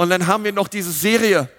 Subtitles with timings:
[0.00, 1.50] Und dann haben wir noch diese Serie,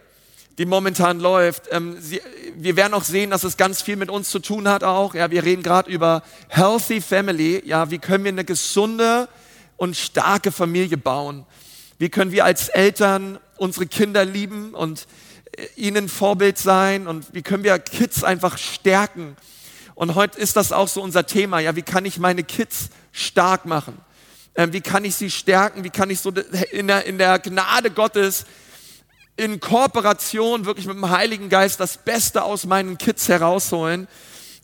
[0.58, 1.66] die momentan läuft.
[1.70, 2.20] Ähm, sie,
[2.56, 5.14] wir werden auch sehen, dass es ganz viel mit uns zu tun hat auch.
[5.14, 7.62] Ja, wir reden gerade über Healthy Family.
[7.68, 9.30] Ja, wie können wir eine gesunde
[9.78, 11.46] und starke Familie bauen?
[12.00, 15.06] Wie können wir als Eltern unsere Kinder lieben und
[15.56, 17.06] äh, ihnen Vorbild sein?
[17.06, 19.38] Und wie können wir Kids einfach stärken?
[19.94, 21.60] Und heute ist das auch so unser Thema.
[21.60, 24.00] Ja, wie kann ich meine Kids stark machen?
[24.56, 25.84] Ähm, wie kann ich sie stärken?
[25.84, 26.32] Wie kann ich so
[26.72, 28.46] in der, in der Gnade Gottes
[29.38, 34.08] in Kooperation wirklich mit dem Heiligen Geist das Beste aus meinen Kids herausholen.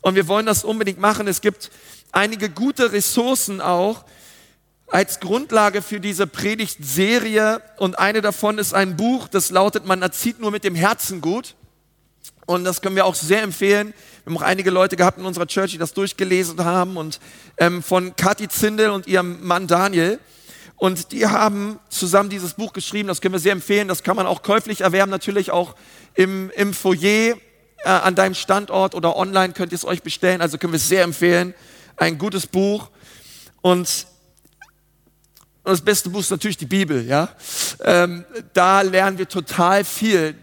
[0.02, 1.26] Und wir wollen das unbedingt machen.
[1.26, 1.70] Es gibt
[2.12, 4.04] einige gute Ressourcen auch
[4.86, 7.60] als Grundlage für diese Predigtserie.
[7.78, 11.56] Und eine davon ist ein Buch, das lautet, man erzieht nur mit dem Herzen gut.
[12.48, 13.92] Und das können wir auch sehr empfehlen.
[14.24, 16.96] Wir haben auch einige Leute gehabt in unserer Church, die das durchgelesen haben.
[16.96, 17.20] Und
[17.58, 20.18] ähm, von Kathi Zindel und ihrem Mann Daniel.
[20.76, 24.26] Und die haben zusammen dieses Buch geschrieben, das können wir sehr empfehlen, das kann man
[24.26, 25.74] auch käuflich erwerben, natürlich auch
[26.14, 26.96] im, im Foyer
[27.34, 27.36] äh,
[27.84, 31.02] an deinem Standort oder online könnt ihr es euch bestellen, also können wir es sehr
[31.02, 31.52] empfehlen.
[31.98, 32.88] Ein gutes Buch.
[33.60, 34.06] Und
[35.64, 37.28] das beste Buch ist natürlich die Bibel, ja.
[37.84, 40.34] Ähm, da lernen wir total viel,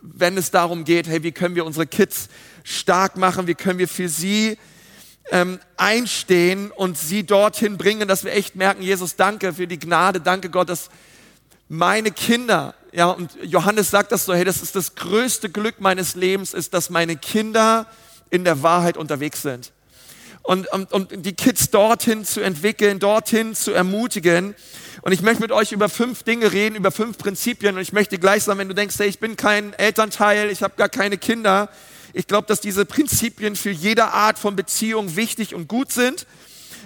[0.00, 2.28] wenn es darum geht, hey, wie können wir unsere Kids
[2.64, 4.58] stark machen, wie können wir für sie
[5.30, 10.20] ähm, einstehen und sie dorthin bringen, dass wir echt merken, Jesus, danke für die Gnade,
[10.20, 10.90] danke Gott, dass
[11.68, 16.14] meine Kinder, ja, und Johannes sagt das so, hey, das ist das größte Glück meines
[16.14, 17.86] Lebens, ist, dass meine Kinder
[18.30, 19.72] in der Wahrheit unterwegs sind.
[20.42, 24.54] Und, und, und die Kids dorthin zu entwickeln, dorthin zu ermutigen.
[25.08, 27.76] Und ich möchte mit euch über fünf Dinge reden, über fünf Prinzipien.
[27.76, 30.74] Und ich möchte gleich sagen, wenn du denkst, hey, ich bin kein Elternteil, ich habe
[30.76, 31.70] gar keine Kinder,
[32.12, 36.26] ich glaube, dass diese Prinzipien für jede Art von Beziehung wichtig und gut sind.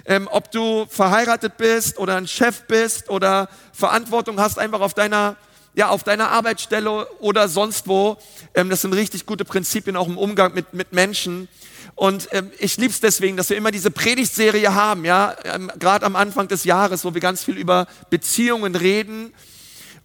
[0.05, 5.35] Ähm, ob du verheiratet bist oder ein Chef bist oder Verantwortung hast einfach auf deiner,
[5.73, 8.15] ja, auf deiner Arbeitsstelle oder sonst wo.
[8.55, 11.49] Ähm, das sind richtig gute Prinzipien auch im Umgang mit, mit Menschen.
[11.95, 16.05] Und ähm, ich liebe es deswegen, dass wir immer diese Predigtserie haben, ja, ähm, gerade
[16.05, 19.33] am Anfang des Jahres, wo wir ganz viel über Beziehungen reden.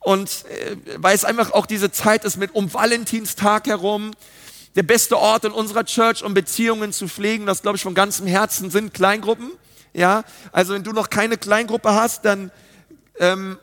[0.00, 4.12] Und äh, weil es einfach auch diese Zeit ist mit um Valentinstag herum,
[4.76, 8.26] der beste Ort in unserer Church, um Beziehungen zu pflegen, das glaube ich von ganzem
[8.26, 9.50] Herzen sind Kleingruppen.
[9.94, 12.52] Ja, also wenn du noch keine Kleingruppe hast, dann
[13.18, 13.58] ähm,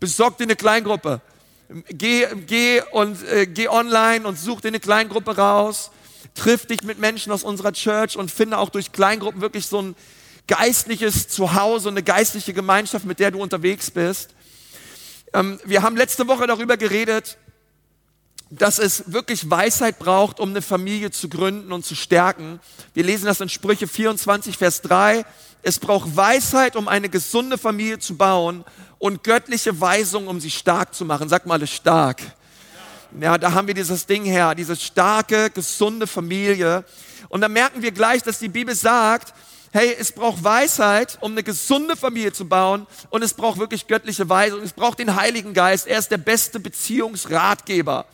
[0.00, 1.20] besorg dir eine Kleingruppe.
[1.88, 5.92] Geh, geh und äh, geh online und such dir eine Kleingruppe raus.
[6.34, 9.96] Triff dich mit Menschen aus unserer Church und finde auch durch Kleingruppen wirklich so ein
[10.46, 14.30] geistliches Zuhause, eine geistliche Gemeinschaft, mit der du unterwegs bist.
[15.32, 17.38] Ähm, wir haben letzte Woche darüber geredet,
[18.50, 22.58] dass es wirklich Weisheit braucht, um eine Familie zu gründen und zu stärken.
[22.94, 25.24] Wir lesen das in Sprüche 24, Vers 3.
[25.62, 28.64] Es braucht Weisheit, um eine gesunde Familie zu bauen
[28.98, 31.28] und göttliche Weisung, um sie stark zu machen.
[31.28, 32.20] Sag mal, stark.
[33.18, 36.84] Ja, da haben wir dieses Ding her, diese starke, gesunde Familie.
[37.28, 39.34] Und da merken wir gleich, dass die Bibel sagt,
[39.72, 44.28] hey, es braucht Weisheit, um eine gesunde Familie zu bauen und es braucht wirklich göttliche
[44.28, 44.62] Weisung.
[44.62, 45.88] Es braucht den Heiligen Geist.
[45.88, 48.06] Er ist der beste Beziehungsratgeber.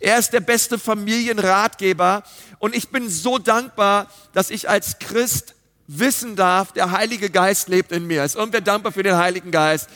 [0.00, 2.22] Er ist der beste Familienratgeber.
[2.58, 5.54] Und ich bin so dankbar, dass ich als Christ
[5.86, 8.24] wissen darf, der Heilige Geist lebt in mir.
[8.24, 9.88] Ist irgendwer dankbar für den Heiligen Geist?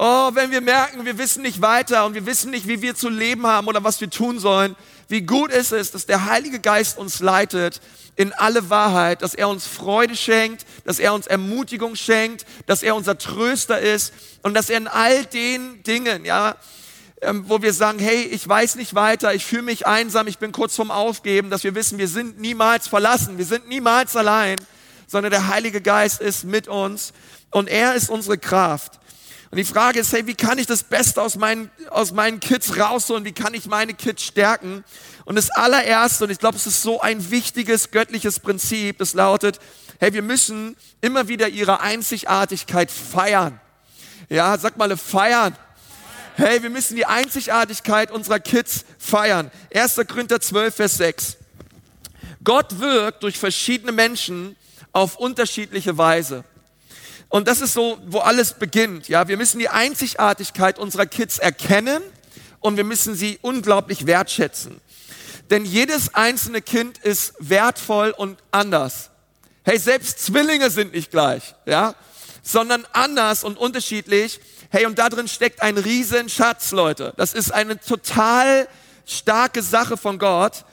[0.00, 3.08] Oh, wenn wir merken, wir wissen nicht weiter und wir wissen nicht, wie wir zu
[3.08, 4.76] leben haben oder was wir tun sollen,
[5.08, 7.80] wie gut ist es, dass der Heilige Geist uns leitet
[8.14, 12.94] in alle Wahrheit, dass er uns Freude schenkt, dass er uns Ermutigung schenkt, dass er
[12.94, 16.54] unser Tröster ist und dass er in all den Dingen, ja,
[17.20, 20.52] ähm, wo wir sagen, hey, ich weiß nicht weiter, ich fühle mich einsam, ich bin
[20.52, 24.58] kurz vorm Aufgeben, dass wir wissen, wir sind niemals verlassen, wir sind niemals allein,
[25.08, 27.12] sondern der Heilige Geist ist mit uns
[27.50, 28.97] und er ist unsere Kraft.
[29.50, 32.78] Und die Frage ist, hey, wie kann ich das Beste aus meinen, aus meinen Kids
[32.78, 33.24] rausholen?
[33.24, 34.84] Wie kann ich meine Kids stärken?
[35.24, 39.58] Und das allererste, und ich glaube, es ist so ein wichtiges göttliches Prinzip, das lautet,
[40.00, 43.58] hey, wir müssen immer wieder ihre Einzigartigkeit feiern.
[44.28, 45.56] Ja, sag mal, feiern.
[46.36, 49.50] Hey, wir müssen die Einzigartigkeit unserer Kids feiern.
[49.74, 49.96] 1.
[50.06, 51.36] Korinther 12, Vers 6.
[52.44, 54.56] Gott wirkt durch verschiedene Menschen
[54.92, 56.44] auf unterschiedliche Weise.
[57.28, 59.08] Und das ist so, wo alles beginnt.
[59.08, 62.02] Ja, wir müssen die Einzigartigkeit unserer Kids erkennen
[62.60, 64.80] und wir müssen sie unglaublich wertschätzen.
[65.50, 69.10] Denn jedes einzelne Kind ist wertvoll und anders.
[69.62, 71.94] Hey, selbst Zwillinge sind nicht gleich, ja,
[72.42, 74.40] sondern anders und unterschiedlich.
[74.70, 77.12] Hey, und da drin steckt ein riesen Schatz, Leute.
[77.16, 78.68] Das ist eine total
[79.06, 80.64] starke Sache von Gott.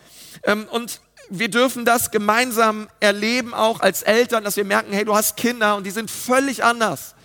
[0.43, 5.15] Ähm, und wir dürfen das gemeinsam erleben, auch als Eltern, dass wir merken, hey, du
[5.15, 7.15] hast Kinder und die sind völlig anders.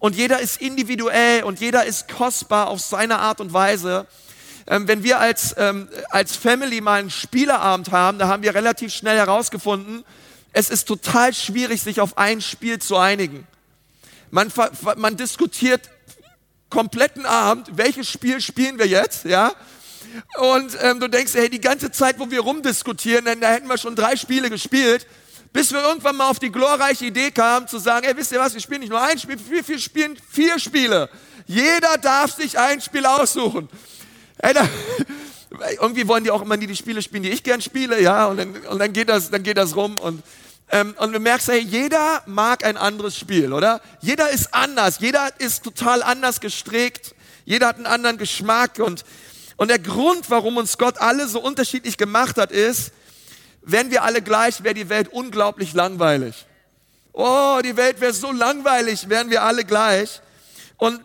[0.00, 4.06] und jeder ist individuell und jeder ist kostbar auf seine Art und Weise.
[4.68, 8.94] Ähm, wenn wir als, ähm, als Family mal einen Spieleabend haben, da haben wir relativ
[8.94, 10.04] schnell herausgefunden,
[10.52, 13.46] es ist total schwierig, sich auf ein Spiel zu einigen.
[14.30, 14.52] Man,
[14.96, 15.88] man diskutiert
[16.70, 19.52] kompletten Abend, welches Spiel spielen wir jetzt, ja?
[20.38, 23.78] Und ähm, du denkst, hey, die ganze Zeit, wo wir rumdiskutieren, dann, da hätten wir
[23.78, 25.06] schon drei Spiele gespielt,
[25.52, 28.54] bis wir irgendwann mal auf die glorreiche Idee kamen, zu sagen, hey, wisst ihr was,
[28.54, 31.08] wir spielen nicht nur ein Spiel, wir, wir spielen vier Spiele.
[31.46, 33.68] Jeder darf sich ein Spiel aussuchen.
[34.40, 34.68] Hey, da,
[35.80, 38.36] irgendwie wollen die auch immer nie die Spiele spielen, die ich gern spiele, ja, und
[38.36, 40.22] dann, und dann, geht, das, dann geht das rum und
[40.70, 43.80] ähm, und du merkst, hey, jeder mag ein anderes Spiel, oder?
[44.02, 47.14] Jeder ist anders, jeder ist total anders gestrickt,
[47.46, 49.04] jeder hat einen anderen Geschmack und,
[49.58, 52.92] und der Grund, warum uns Gott alle so unterschiedlich gemacht hat, ist,
[53.60, 56.46] wenn wir alle gleich, wäre die Welt unglaublich langweilig.
[57.12, 60.22] Oh, die Welt wäre so langweilig, wären wir alle gleich.
[60.76, 61.00] Und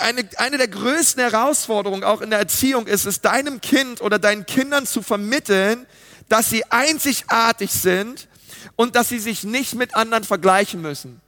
[0.00, 4.46] eine, eine der größten Herausforderungen auch in der Erziehung ist es, deinem Kind oder deinen
[4.46, 5.86] Kindern zu vermitteln,
[6.30, 8.26] dass sie einzigartig sind
[8.74, 11.20] und dass sie sich nicht mit anderen vergleichen müssen.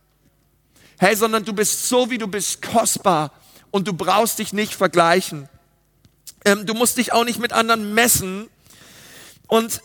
[0.98, 3.32] Hey, sondern du bist so, wie du bist, kostbar
[3.70, 5.50] und du brauchst dich nicht vergleichen.
[6.44, 8.48] Ähm, du musst dich auch nicht mit anderen messen.
[9.46, 9.80] Und,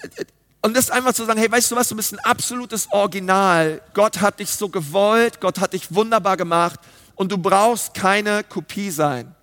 [0.62, 3.82] und das einfach zu sagen, hey, weißt du was, du bist ein absolutes Original.
[3.94, 6.80] Gott hat dich so gewollt, Gott hat dich wunderbar gemacht
[7.16, 9.36] und du brauchst keine Kopie sein.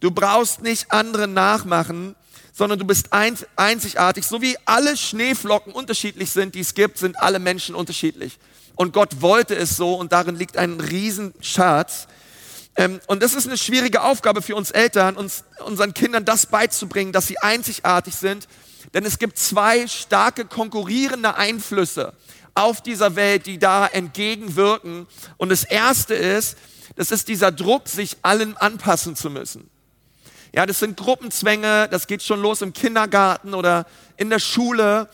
[0.00, 2.14] Du brauchst nicht andere nachmachen,
[2.52, 4.24] sondern du bist einzigartig.
[4.24, 8.38] So wie alle Schneeflocken unterschiedlich sind, die es gibt, sind alle Menschen unterschiedlich.
[8.76, 12.06] Und Gott wollte es so und darin liegt ein Riesenschatz.
[12.76, 17.12] Ähm, und das ist eine schwierige Aufgabe für uns Eltern, uns unseren Kindern das beizubringen,
[17.12, 18.48] dass sie einzigartig sind.
[18.92, 22.12] Denn es gibt zwei starke konkurrierende Einflüsse
[22.54, 25.06] auf dieser Welt, die da entgegenwirken.
[25.36, 26.56] Und das erste ist,
[26.96, 29.70] das ist dieser Druck, sich allen anpassen zu müssen.
[30.54, 33.86] Ja, das sind Gruppenzwänge, das geht schon los im Kindergarten oder
[34.16, 35.08] in der Schule,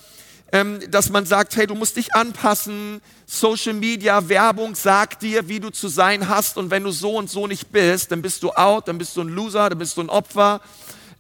[0.53, 3.01] ähm, dass man sagt, hey, du musst dich anpassen.
[3.27, 7.31] Social Media, Werbung sagt dir, wie du zu sein hast und wenn du so und
[7.31, 10.01] so nicht bist, dann bist du out, dann bist du ein Loser, dann bist du
[10.01, 10.61] ein Opfer.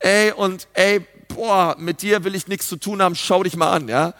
[0.01, 3.71] Ey, und ey, boah, mit dir will ich nichts zu tun haben, schau dich mal
[3.71, 4.15] an, ja.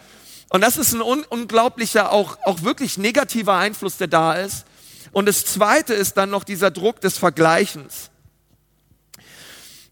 [0.49, 4.65] Und das ist ein un unglaublicher, auch, auch wirklich negativer Einfluss, der da ist.
[5.11, 8.09] Und das zweite ist dann noch dieser Druck des Vergleichens.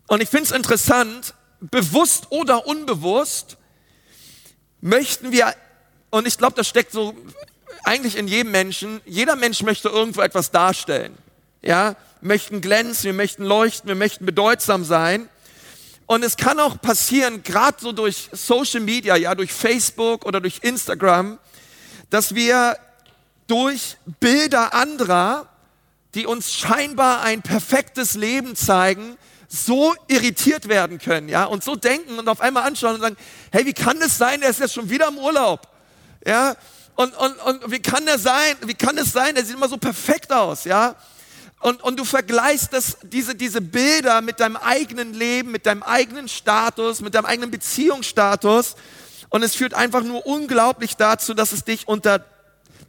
[0.07, 3.57] Und ich finde es interessant, bewusst oder unbewusst
[4.81, 5.53] möchten wir,
[6.09, 7.15] und ich glaube, das steckt so
[7.83, 11.17] eigentlich in jedem Menschen, jeder Mensch möchte irgendwo etwas darstellen.
[11.61, 15.29] Ja, möchten glänzen, wir möchten leuchten, wir möchten bedeutsam sein.
[16.05, 20.59] Und es kann auch passieren, gerade so durch Social Media, ja, durch Facebook oder durch
[20.63, 21.37] Instagram,
[22.09, 22.77] dass wir
[23.47, 25.47] durch Bilder anderer,
[26.15, 29.17] die uns scheinbar ein perfektes Leben zeigen,
[29.49, 33.17] so irritiert werden können, ja, und so denken und auf einmal anschauen und sagen,
[33.51, 35.67] hey, wie kann das sein, der ist jetzt schon wieder im Urlaub,
[36.25, 36.55] ja,
[36.95, 39.77] und, und, und wie kann der sein, wie kann es sein, der sieht immer so
[39.77, 40.95] perfekt aus, ja,
[41.61, 46.29] und, und du vergleichst das, diese, diese Bilder mit deinem eigenen Leben, mit deinem eigenen
[46.29, 48.75] Status, mit deinem eigenen Beziehungsstatus
[49.29, 52.23] und es führt einfach nur unglaublich dazu, dass es dich unter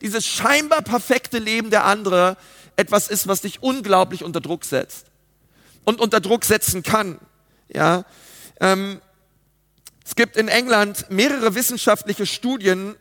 [0.02, 2.36] dieses scheinbar perfekte Leben der andere
[2.76, 5.09] etwas ist, was dich unglaublich unter Druck setzt
[5.90, 7.18] und unter Druck setzen kann.
[7.68, 8.04] Ja,
[8.60, 9.00] ähm,
[10.04, 12.96] es gibt in England mehrere wissenschaftliche Studien,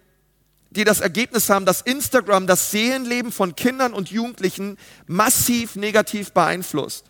[0.71, 7.05] die das Ergebnis haben, dass Instagram das Seelenleben von Kindern und Jugendlichen massiv negativ beeinflusst.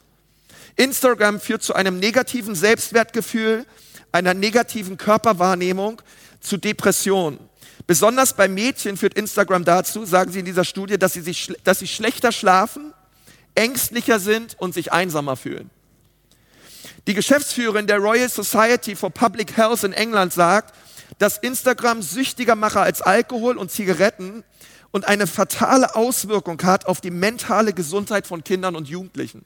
[0.75, 3.65] Instagram führt zu einem negativen Selbstwertgefühl,
[4.11, 6.01] einer negativen Körperwahrnehmung,
[6.39, 7.39] zu Depressionen.
[7.85, 11.79] Besonders bei Mädchen führt Instagram dazu, sagen sie in dieser Studie, dass sie, sich, dass
[11.79, 12.93] sie schlechter schlafen,
[13.59, 15.69] ängstlicher sind und sich einsamer fühlen.
[17.07, 20.73] Die Geschäftsführerin der Royal Society for Public Health in England sagt,
[21.17, 24.45] dass Instagram süchtiger mache als Alkohol und Zigaretten
[24.91, 29.43] und eine fatale Auswirkung hat auf die mentale Gesundheit von Kindern und Jugendlichen.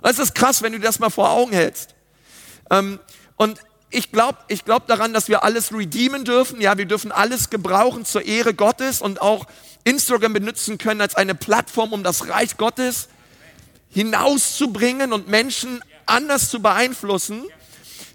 [0.00, 1.94] Und es ist krass, wenn du das mal vor Augen hältst.
[2.70, 2.98] Ähm,
[3.36, 6.60] und ich glaube ich glaub daran, dass wir alles redeemen dürfen.
[6.60, 9.46] Ja, wir dürfen alles gebrauchen zur Ehre Gottes und auch
[9.84, 13.08] Instagram benutzen können als eine Plattform, um das Reich Gottes
[13.90, 17.44] hinauszubringen und Menschen anders zu beeinflussen.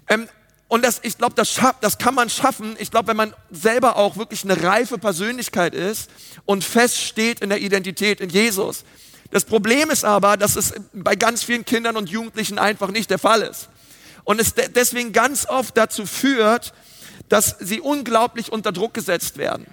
[0.08, 0.28] Ähm,
[0.68, 2.76] und das, ich glaube, das, das kann man schaffen.
[2.78, 6.10] Ich glaube, wenn man selber auch wirklich eine reife Persönlichkeit ist
[6.46, 8.84] und feststeht in der Identität in Jesus.
[9.30, 13.18] Das Problem ist aber, dass es bei ganz vielen Kindern und Jugendlichen einfach nicht der
[13.18, 13.68] Fall ist.
[14.24, 16.72] Und es deswegen ganz oft dazu führt,
[17.28, 19.66] dass sie unglaublich unter Druck gesetzt werden.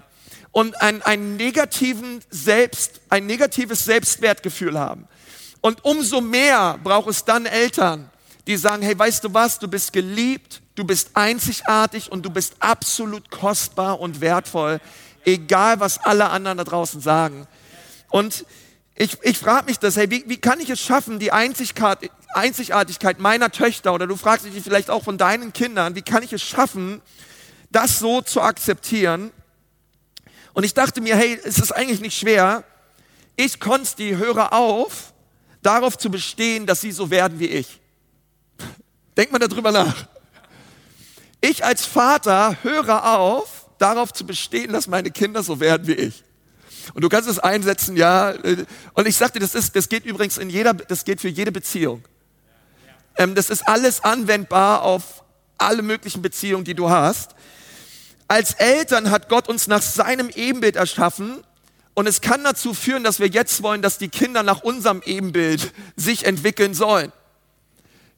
[0.52, 5.08] und ein, ein, negativen Selbst, ein negatives Selbstwertgefühl haben.
[5.62, 8.10] Und umso mehr braucht es dann Eltern,
[8.48, 12.56] die sagen, hey, weißt du was, du bist geliebt, du bist einzigartig und du bist
[12.60, 14.82] absolut kostbar und wertvoll,
[15.24, 17.48] egal was alle anderen da draußen sagen.
[18.10, 18.46] Und
[18.96, 23.52] ich, ich frage mich das, hey, wie, wie kann ich es schaffen, die Einzigartigkeit meiner
[23.52, 27.02] Töchter oder du fragst dich vielleicht auch von deinen Kindern, wie kann ich es schaffen,
[27.70, 29.32] das so zu akzeptieren?
[30.54, 32.64] Und ich dachte mir, hey, es ist eigentlich nicht schwer.
[33.38, 35.11] Ich Konsti höre auf,
[35.62, 37.80] darauf zu bestehen, dass sie so werden wie ich.
[39.18, 40.08] Denkt mal darüber nach.
[41.42, 46.24] Ich als Vater höre auf, darauf zu bestehen, dass meine Kinder so werden wie ich.
[46.94, 48.34] Und du kannst es einsetzen, ja.
[48.94, 52.04] Und ich sagte, das ist, das geht übrigens in jeder, das geht für jede Beziehung.
[53.18, 55.24] Ähm, das ist alles anwendbar auf
[55.58, 57.36] alle möglichen Beziehungen, die du hast.
[58.28, 61.44] Als Eltern hat Gott uns nach seinem Ebenbild erschaffen
[61.94, 65.74] und es kann dazu führen, dass wir jetzt wollen, dass die Kinder nach unserem Ebenbild
[65.96, 67.12] sich entwickeln sollen.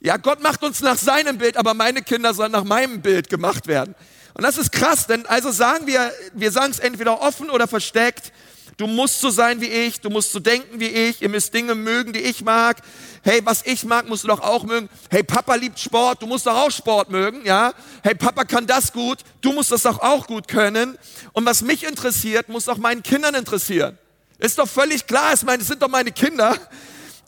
[0.01, 3.67] Ja, Gott macht uns nach seinem Bild, aber meine Kinder sollen nach meinem Bild gemacht
[3.67, 3.95] werden.
[4.33, 8.31] Und das ist krass, denn also sagen wir, wir sagen es entweder offen oder versteckt,
[8.77, 11.75] Du musst so sein wie ich, du musst so denken wie ich, ihr müsst Dinge
[11.75, 12.77] mögen, die ich mag.
[13.25, 14.89] Hey, was ich mag, musst du doch auch mögen.
[15.09, 17.73] Hey, Papa liebt Sport, du musst doch auch Sport mögen, ja?
[18.03, 20.97] Hey, Papa kann das gut, du musst das doch auch gut können.
[21.31, 23.97] Und was mich interessiert, muss auch meinen Kindern interessieren.
[24.39, 26.57] Ist doch völlig klar, es sind doch meine Kinder.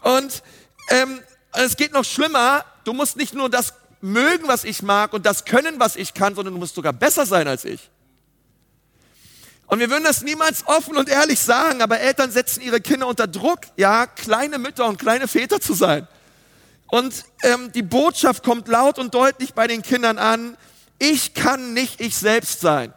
[0.02, 0.44] Und
[0.90, 1.22] ähm,
[1.54, 5.46] es geht noch schlimmer, du musst nicht nur das mögen, was ich mag und das
[5.46, 7.90] können, was ich kann, sondern du musst sogar besser sein als ich.
[9.68, 13.28] Und wir würden das niemals offen und ehrlich sagen, aber Eltern setzen ihre Kinder unter
[13.28, 16.08] Druck, ja, kleine Mütter und kleine Väter zu sein.
[16.88, 20.56] Und ähm, die Botschaft kommt laut und deutlich bei den Kindern an,
[21.00, 22.94] ich kann nicht ich selbst sein.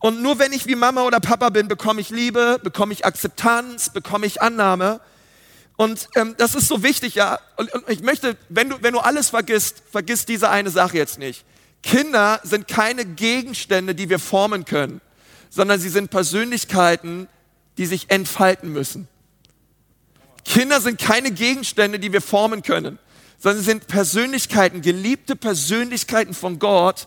[0.00, 3.90] Und nur wenn ich wie Mama oder Papa bin, bekomme ich Liebe, bekomme ich Akzeptanz,
[3.90, 5.00] bekomme ich Annahme.
[5.76, 7.38] Und ähm, das ist so wichtig, ja.
[7.56, 11.18] Und, und ich möchte, wenn du, wenn du alles vergisst, vergiss diese eine Sache jetzt
[11.18, 11.44] nicht.
[11.84, 15.02] Kinder sind keine Gegenstände, die wir formen können,
[15.50, 17.28] sondern sie sind Persönlichkeiten,
[17.76, 19.06] die sich entfalten müssen.
[20.46, 22.98] Kinder sind keine Gegenstände, die wir formen können,
[23.38, 27.06] sondern sie sind Persönlichkeiten, geliebte Persönlichkeiten von Gott.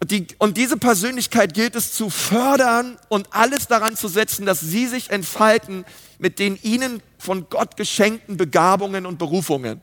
[0.00, 4.60] Und, die, und diese Persönlichkeit gilt es zu fördern und alles daran zu setzen, dass
[4.60, 5.84] sie sich entfalten
[6.18, 9.82] mit den ihnen von Gott geschenkten Begabungen und Berufungen.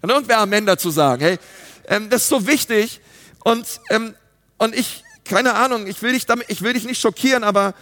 [0.00, 1.22] Kann irgendwer Amen dazu sagen?
[1.22, 1.38] Hey,
[1.86, 3.00] ähm, das ist so wichtig,
[3.44, 4.16] und, ähm,
[4.58, 7.74] und ich, keine Ahnung, ich will, dich damit, ich will dich nicht schockieren, aber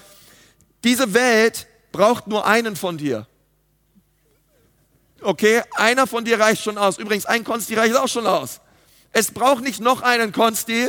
[0.85, 3.26] diese Welt braucht nur einen von dir.
[5.23, 6.99] Okay, einer von dir reicht schon aus.
[6.99, 8.61] Übrigens, ein Konsti reicht auch schon aus.
[9.12, 10.88] Es braucht nicht noch einen Konsti,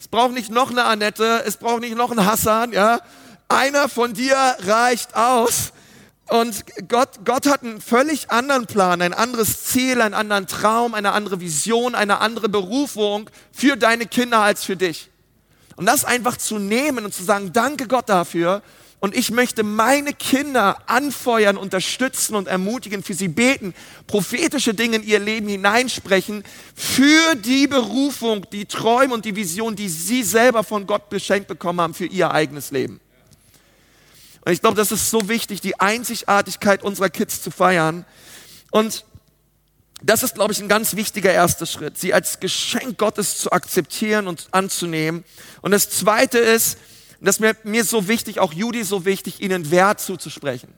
[0.00, 3.00] es braucht nicht noch eine Annette, es braucht nicht noch einen Hassan, ja.
[3.48, 5.72] Einer von dir reicht aus.
[6.28, 11.12] Und Gott, Gott hat einen völlig anderen Plan, ein anderes Ziel, einen anderen Traum, eine
[11.12, 15.10] andere Vision, eine andere Berufung für deine Kinder als für dich.
[15.76, 18.62] Und das einfach zu nehmen und zu sagen, danke Gott dafür.
[19.00, 23.72] Und ich möchte meine Kinder anfeuern, unterstützen und ermutigen, für sie beten,
[24.06, 26.42] prophetische Dinge in ihr Leben hineinsprechen,
[26.74, 31.80] für die Berufung, die Träume und die Vision, die sie selber von Gott beschenkt bekommen
[31.80, 33.00] haben für ihr eigenes Leben.
[34.48, 38.06] Und ich glaube, das ist so wichtig, die Einzigartigkeit unserer Kids zu feiern.
[38.70, 39.04] Und
[40.00, 44.26] das ist, glaube ich, ein ganz wichtiger erster Schritt, sie als Geschenk Gottes zu akzeptieren
[44.26, 45.22] und anzunehmen.
[45.60, 46.78] Und das Zweite ist,
[47.20, 50.72] das ist mir, mir so wichtig, auch Judy so wichtig, ihnen Wert zuzusprechen.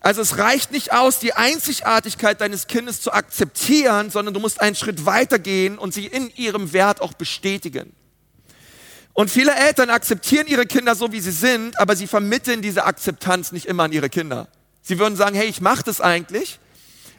[0.00, 4.76] Also es reicht nicht aus, die Einzigartigkeit deines Kindes zu akzeptieren, sondern du musst einen
[4.76, 7.92] Schritt weitergehen und sie in ihrem Wert auch bestätigen.
[9.16, 13.50] Und viele Eltern akzeptieren ihre Kinder so, wie sie sind, aber sie vermitteln diese Akzeptanz
[13.50, 14.46] nicht immer an ihre Kinder.
[14.82, 16.58] Sie würden sagen, hey, ich mache das eigentlich,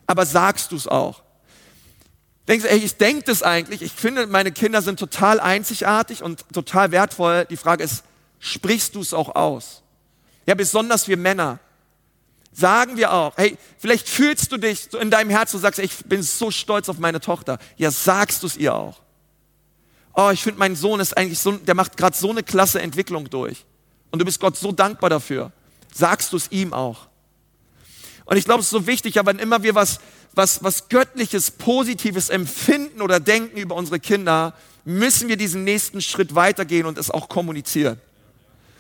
[0.06, 1.24] aber sagst du es auch?
[2.48, 6.46] Denkst du, hey, ich denke das eigentlich, ich finde, meine Kinder sind total einzigartig und
[6.54, 7.48] total wertvoll.
[7.50, 8.04] Die Frage ist,
[8.38, 9.82] sprichst du es auch aus?
[10.46, 11.58] Ja, besonders wir Männer.
[12.54, 15.98] Sagen wir auch, hey, vielleicht fühlst du dich so in deinem Herz, du sagst, ich
[16.06, 17.58] bin so stolz auf meine Tochter.
[17.76, 19.02] Ja, sagst du es ihr auch
[20.18, 23.30] oh, ich finde, mein Sohn ist eigentlich so, der macht gerade so eine klasse Entwicklung
[23.30, 23.64] durch.
[24.10, 25.52] Und du bist Gott so dankbar dafür.
[25.94, 27.08] Sagst du es ihm auch.
[28.26, 30.00] Und ich glaube, es ist so wichtig, aber wenn immer wir was,
[30.34, 34.56] was, was Göttliches, Positives empfinden oder denken über unsere Kinder,
[34.86, 38.02] müssen wir diesen nächsten Schritt weitergehen und es auch kommunizieren.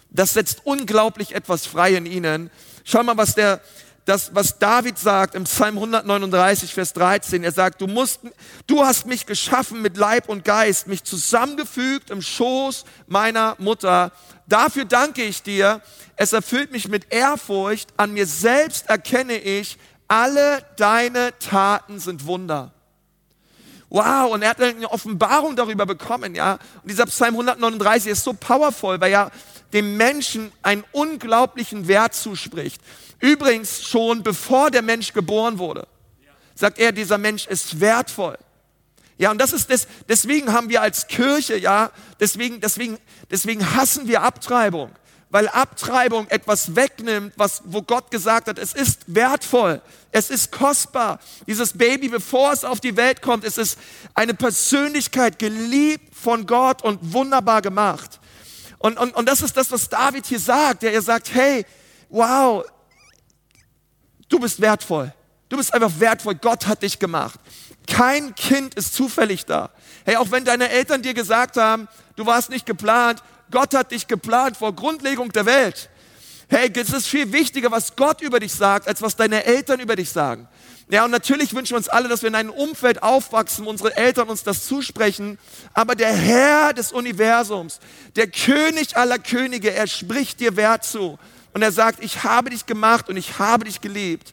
[0.09, 2.49] Das setzt unglaublich etwas frei in ihnen.
[2.83, 3.61] Schau mal, was der
[4.07, 7.43] das, was David sagt im Psalm 139, Vers 13.
[7.43, 8.21] Er sagt, du musst,
[8.65, 14.13] du hast mich geschaffen mit Leib und Geist, mich zusammengefügt im Schoß meiner Mutter.
[14.47, 15.81] Dafür danke ich dir.
[16.15, 17.89] Es erfüllt mich mit Ehrfurcht.
[17.97, 22.71] An mir selbst erkenne ich, alle deine Taten sind Wunder.
[23.89, 26.53] Wow, und er hat eine Offenbarung darüber bekommen, ja.
[26.81, 29.31] Und dieser Psalm 139 ist so powerful, weil er
[29.73, 32.81] dem Menschen einen unglaublichen Wert zuspricht.
[33.19, 35.87] Übrigens schon bevor der Mensch geboren wurde,
[36.55, 38.37] sagt er, dieser Mensch ist wertvoll.
[39.17, 42.99] Ja, und das ist das, deswegen haben wir als Kirche, ja, deswegen, deswegen,
[43.31, 44.91] deswegen hassen wir Abtreibung,
[45.31, 49.81] weil Abtreibung etwas wegnimmt, was, wo Gott gesagt hat, es ist wertvoll,
[50.11, 51.19] es ist kostbar.
[51.47, 53.79] Dieses Baby, bevor es auf die Welt kommt, es ist
[54.13, 58.19] eine Persönlichkeit, geliebt von Gott und wunderbar gemacht.
[58.79, 60.83] Und, und, und das ist das, was David hier sagt.
[60.83, 61.65] Ja, er sagt, hey,
[62.09, 62.63] wow,
[64.29, 65.13] Du bist wertvoll.
[65.49, 66.35] Du bist einfach wertvoll.
[66.35, 67.39] Gott hat dich gemacht.
[67.87, 69.69] Kein Kind ist zufällig da.
[70.05, 74.07] Hey, auch wenn deine Eltern dir gesagt haben, du warst nicht geplant, Gott hat dich
[74.07, 75.89] geplant vor Grundlegung der Welt.
[76.49, 79.95] Hey, es ist viel wichtiger, was Gott über dich sagt, als was deine Eltern über
[79.95, 80.47] dich sagen.
[80.89, 83.97] Ja, und natürlich wünschen wir uns alle, dass wir in einem Umfeld aufwachsen, wo unsere
[83.97, 85.37] Eltern uns das zusprechen.
[85.73, 87.79] Aber der Herr des Universums,
[88.15, 91.19] der König aller Könige, er spricht dir Wert zu.
[91.53, 94.31] Und er sagt, ich habe dich gemacht und ich habe dich geliebt.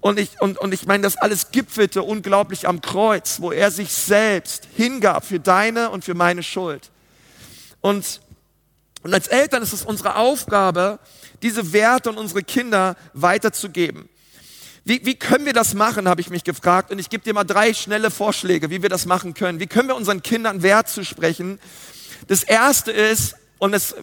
[0.00, 3.92] Und ich, und, und ich meine, das alles gipfelte unglaublich am Kreuz, wo er sich
[3.92, 6.90] selbst hingab für deine und für meine Schuld.
[7.80, 8.20] Und,
[9.02, 11.00] und als Eltern ist es unsere Aufgabe,
[11.42, 14.08] diese Werte und unsere Kinder weiterzugeben.
[14.88, 16.90] Wie, wie können wir das machen, habe ich mich gefragt.
[16.90, 19.60] Und ich gebe dir mal drei schnelle Vorschläge, wie wir das machen können.
[19.60, 21.60] Wie können wir unseren Kindern Wert zu sprechen?
[22.26, 23.94] Das erste ist, und es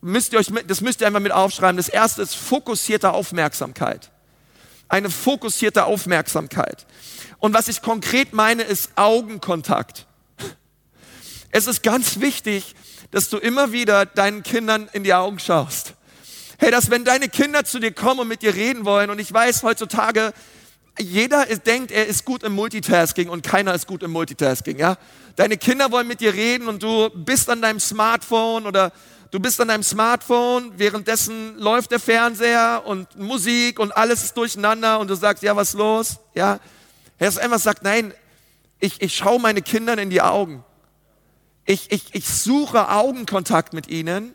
[0.00, 1.76] müsst ihr euch, das müsst ihr einmal mit aufschreiben.
[1.76, 4.12] Das erste ist fokussierte Aufmerksamkeit.
[4.88, 6.86] Eine fokussierte Aufmerksamkeit.
[7.38, 10.06] Und was ich konkret meine, ist Augenkontakt.
[11.50, 12.76] Es ist ganz wichtig,
[13.10, 15.94] dass du immer wieder deinen Kindern in die Augen schaust.
[16.62, 19.32] Hey, dass wenn deine Kinder zu dir kommen und mit dir reden wollen, und ich
[19.32, 20.34] weiß heutzutage,
[20.98, 24.98] jeder ist, denkt, er ist gut im Multitasking und keiner ist gut im Multitasking, ja?
[25.36, 28.92] Deine Kinder wollen mit dir reden und du bist an deinem Smartphone oder
[29.30, 34.98] Du bist an deinem Smartphone, währenddessen läuft der Fernseher und Musik und alles ist durcheinander
[34.98, 36.18] und du sagst, ja, was los?
[36.34, 36.58] Ja.
[37.16, 38.12] Herr einfach sagt, nein,
[38.80, 40.64] ich, ich schaue meine Kindern in die Augen.
[41.64, 44.34] Ich, ich, ich suche Augenkontakt mit ihnen.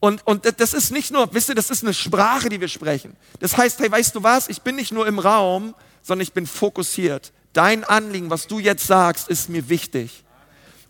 [0.00, 3.16] Und, und das ist nicht nur, wisst ihr, das ist eine Sprache, die wir sprechen.
[3.38, 4.48] Das heißt, hey, weißt du was?
[4.48, 7.32] Ich bin nicht nur im Raum, sondern ich bin fokussiert.
[7.52, 10.24] Dein Anliegen, was du jetzt sagst, ist mir wichtig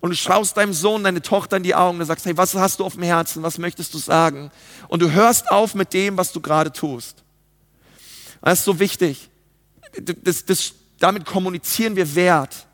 [0.01, 2.81] und du schaust deinem Sohn, deine Tochter in die Augen und sagst, hey, was hast
[2.81, 3.43] du auf dem Herzen?
[3.43, 4.51] Was möchtest du sagen?
[4.89, 7.23] Und du hörst auf mit dem, was du gerade tust.
[8.41, 9.29] Das ist so wichtig.
[10.23, 12.67] Das, das, damit kommunizieren wir Wert.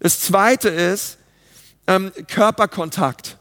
[0.00, 1.18] Das zweite ist
[1.86, 3.37] ähm, Körperkontakt.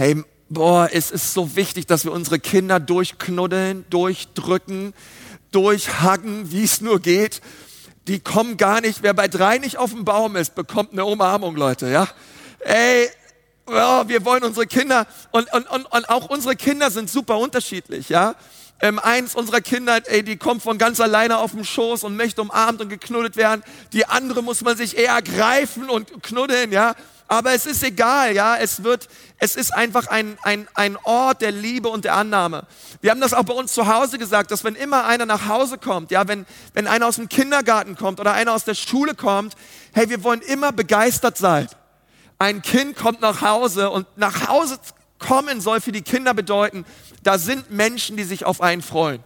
[0.00, 4.94] Hey, boah, es ist so wichtig, dass wir unsere Kinder durchknuddeln, durchdrücken,
[5.50, 7.40] durchhacken, wie es nur geht
[8.08, 11.56] die kommen gar nicht, wer bei drei nicht auf dem Baum ist, bekommt eine Umarmung,
[11.56, 12.08] Leute, ja.
[12.60, 13.08] Ey,
[13.66, 18.08] oh, wir wollen unsere Kinder, und, und, und, und auch unsere Kinder sind super unterschiedlich,
[18.08, 18.34] ja.
[18.80, 22.40] Ähm, eins unserer Kinder, ey, die kommt von ganz alleine auf den Schoß und möchte
[22.40, 23.62] umarmt und geknuddelt werden.
[23.92, 26.94] Die andere muss man sich eher greifen und knuddeln, ja.
[27.30, 28.56] Aber es ist egal, ja.
[28.56, 32.66] Es wird, es ist einfach ein, ein, ein Ort der Liebe und der Annahme.
[33.02, 35.76] Wir haben das auch bei uns zu Hause gesagt, dass wenn immer einer nach Hause
[35.76, 39.54] kommt, ja, wenn, wenn einer aus dem Kindergarten kommt oder einer aus der Schule kommt,
[39.92, 41.68] hey, wir wollen immer begeistert sein.
[42.38, 44.78] Ein Kind kommt nach Hause und nach Hause
[45.18, 46.86] kommen soll für die Kinder bedeuten,
[47.24, 49.22] da sind Menschen, die sich auf einen freuen.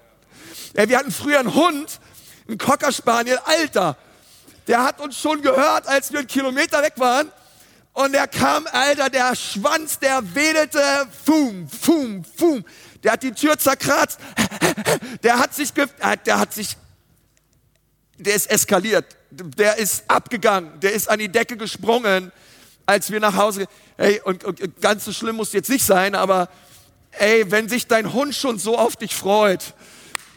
[0.76, 2.00] Ja, wir hatten früher einen Hund,
[2.48, 3.96] einen Cocker Spaniel, Alter.
[4.66, 7.30] Der hat uns schon gehört, als wir einen Kilometer weg waren
[7.94, 10.80] und er kam, Alter, der Schwanz, der wedelte,
[11.24, 12.64] fum, fum, fum.
[13.02, 14.18] Der hat die Tür zerkratzt.
[15.22, 16.76] Der hat sich, äh, der hat sich,
[18.16, 19.04] der ist eskaliert.
[19.30, 20.80] Der ist abgegangen.
[20.80, 22.32] Der ist an die Decke gesprungen,
[22.86, 26.48] als wir nach Hause, hey, und, und ganz so schlimm muss jetzt nicht sein, aber,
[27.12, 29.74] ey, wenn sich dein Hund schon so auf dich freut,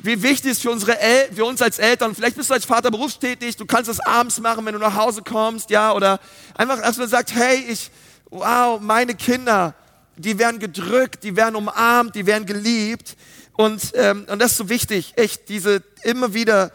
[0.05, 2.91] wie wichtig es für, unsere El für uns als Eltern, vielleicht bist du als Vater
[2.91, 6.19] berufstätig, du kannst es abends machen, wenn du nach Hause kommst, ja, oder
[6.53, 7.89] einfach, dass man sagt, hey, ich,
[8.29, 9.73] wow, meine Kinder,
[10.15, 13.17] die werden gedrückt, die werden umarmt, die werden geliebt.
[13.53, 16.71] Und, ähm, und das ist so wichtig, echt, diese, immer wieder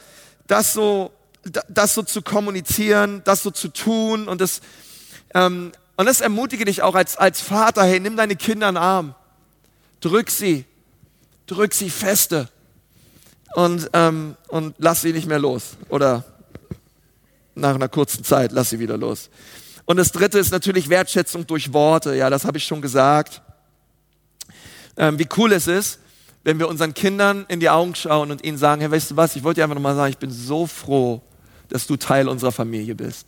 [0.47, 1.13] das so,
[1.69, 4.61] das so zu kommunizieren, das so zu tun und das,
[5.35, 8.83] ähm, und das ermutige dich auch als, als Vater, hey, nimm deine Kinder in den
[8.83, 9.15] Arm,
[10.01, 10.65] drück sie,
[11.47, 12.49] drück sie feste
[13.55, 15.77] und, ähm, und lass sie nicht mehr los.
[15.89, 16.25] Oder
[17.55, 19.31] nach einer kurzen Zeit lass sie wieder los.
[19.85, 22.15] Und das dritte ist natürlich Wertschätzung durch Worte.
[22.15, 23.43] Ja, das habe ich schon gesagt.
[24.97, 25.99] Ähm, wie cool es ist,
[26.45, 29.37] wenn wir unseren Kindern in die Augen schauen und ihnen sagen, hey, weißt du was,
[29.37, 31.23] ich wollte dir einfach nochmal sagen, ich bin so froh,
[31.69, 33.27] dass du Teil unserer Familie bist.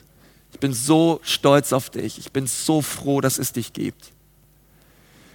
[0.53, 2.19] Ich bin so stolz auf dich.
[2.19, 4.13] Ich bin so froh, dass es dich gibt.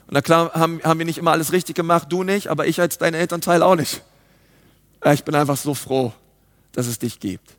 [0.07, 2.79] Und na klar haben, haben wir nicht immer alles richtig gemacht, du nicht, aber ich
[2.79, 4.01] als dein Elternteil auch nicht.
[5.05, 6.13] Ich bin einfach so froh,
[6.71, 7.55] dass es dich gibt.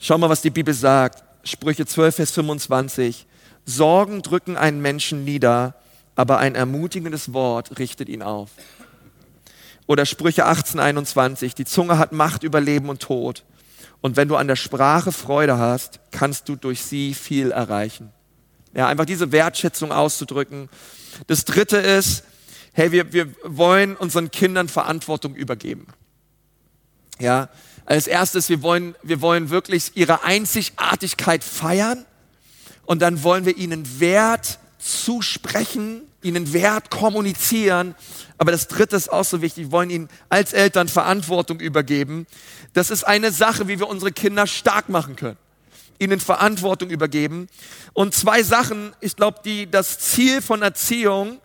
[0.00, 1.22] Schau mal, was die Bibel sagt.
[1.44, 3.26] Sprüche 12, Vers 25.
[3.64, 5.74] Sorgen drücken einen Menschen nieder,
[6.16, 8.50] aber ein ermutigendes Wort richtet ihn auf.
[9.86, 11.54] Oder Sprüche 18, 21.
[11.54, 13.44] Die Zunge hat Macht über Leben und Tod.
[14.00, 18.10] Und wenn du an der Sprache Freude hast, kannst du durch sie viel erreichen.
[18.74, 20.68] Ja, einfach diese Wertschätzung auszudrücken.
[21.26, 22.24] Das dritte ist,
[22.72, 25.86] hey, wir, wir wollen unseren Kindern Verantwortung übergeben.
[27.22, 27.50] Ja,
[27.86, 32.04] als erstes, wir wollen, wir wollen wirklich ihre Einzigartigkeit feiern
[32.84, 37.94] und dann wollen wir ihnen Wert zusprechen, ihnen Wert kommunizieren.
[38.38, 42.26] Aber das Dritte ist auch so wichtig, wir wollen ihnen als Eltern Verantwortung übergeben.
[42.72, 45.38] Das ist eine Sache, wie wir unsere Kinder stark machen können.
[46.00, 47.46] Ihnen Verantwortung übergeben.
[47.92, 51.38] Und zwei Sachen, ich glaube, die das Ziel von Erziehung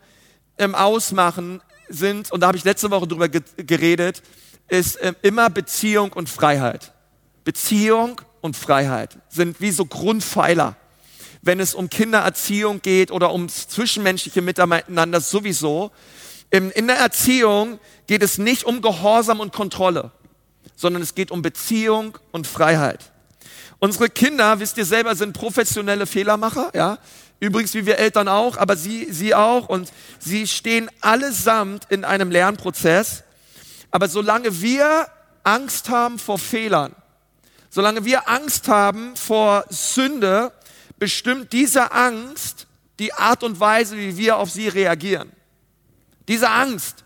[0.58, 4.24] ähm, ausmachen, sind, und da habe ich letzte Woche drüber geredet,
[4.68, 6.94] ist äh, immer Beziehung und Freiheit.
[7.44, 10.76] Beziehung und Freiheit sind wie so Grundpfeiler
[11.48, 15.92] wenn es um Kindererziehung geht oder ums zwischenmenschliche Miteinander sowieso.
[16.50, 20.12] In der Erziehung geht es nicht um Gehorsam und Kontrolle,
[20.76, 23.12] sondern es geht um Beziehung und Freiheit.
[23.80, 27.00] Unsere Kinder, wisst ihr selber, sind professionelle Fehlermacher, ja.
[27.40, 29.70] Übrigens wie wir Eltern auch, aber sie, sie auch.
[29.70, 33.24] Und sie stehen allesamt in einem Lernprozess.
[33.92, 35.08] Aber solange wir
[35.44, 36.96] Angst haben vor Fehlern,
[37.70, 40.52] solange wir Angst haben vor Sünde,
[41.00, 42.68] bestimmt diese Angst
[43.00, 45.32] die Art und Weise, wie wir auf sie reagieren.
[46.28, 47.06] Diese Angst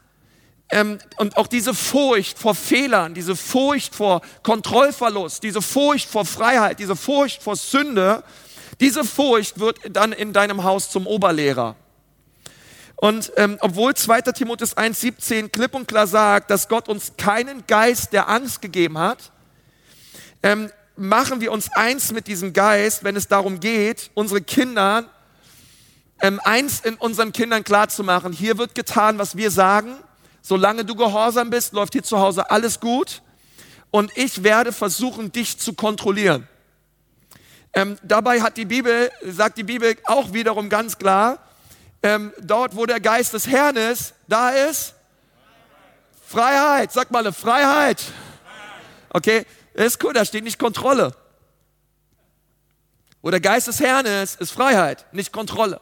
[0.70, 6.80] ähm, und auch diese Furcht vor Fehlern, diese Furcht vor Kontrollverlust, diese Furcht vor Freiheit,
[6.80, 8.24] diese Furcht vor Sünde,
[8.80, 11.76] diese Furcht wird dann in deinem Haus zum Oberlehrer.
[13.02, 14.22] Und ähm, obwohl 2.
[14.22, 19.32] Timotheus 1,17 klipp und klar sagt, dass Gott uns keinen Geist der Angst gegeben hat,
[20.44, 25.06] ähm, machen wir uns eins mit diesem Geist, wenn es darum geht, unsere Kinder,
[26.22, 28.34] ähm, eins in unseren Kindern klarzumachen.
[28.34, 29.98] Hier wird getan, was wir sagen.
[30.44, 33.24] Solange du gehorsam bist, läuft hier zu Hause alles gut.
[33.90, 36.48] Und ich werde versuchen, dich zu kontrollieren.
[37.74, 41.40] Ähm, dabei hat die Bibel, sagt die Bibel auch wiederum ganz klar,
[42.04, 44.96] ähm, dort, wo der Geist des Herrn ist, da ist
[46.26, 46.92] Freiheit.
[46.92, 48.04] Sag mal eine Freiheit.
[49.10, 51.16] Okay, ist cool, da steht nicht Kontrolle.
[53.22, 55.80] Wo der Geist des Herrn ist, ist Freiheit, nicht Kontrolle.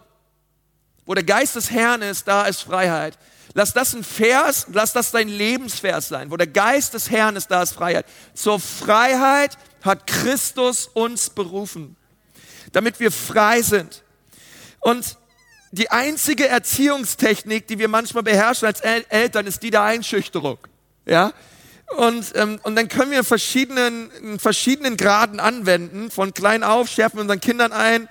[1.06, 3.18] Wo der Geist des Herrn ist, da ist Freiheit.
[3.54, 6.30] Lass das ein Vers, lass das dein Lebensvers sein.
[6.30, 8.06] Wo der Geist des Herrn ist, da ist Freiheit.
[8.34, 11.96] Zur Freiheit hat Christus uns berufen,
[12.74, 14.04] damit wir frei sind.
[14.82, 15.18] Und
[15.72, 20.58] die einzige Erziehungstechnik, die wir manchmal beherrschen als Eltern, ist die der Einschüchterung.
[21.06, 21.34] Ja,
[21.98, 26.12] und, ähm, und dann können wir in verschiedenen, in verschiedenen Graden anwenden.
[26.12, 28.08] Von klein auf schärfen wir unseren Kindern ein,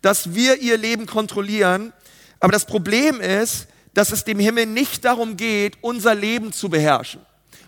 [0.00, 1.92] dass wir ihr Leben kontrollieren.
[2.38, 7.20] Aber das Problem ist, dass es dem Himmel nicht darum geht, unser Leben zu beherrschen.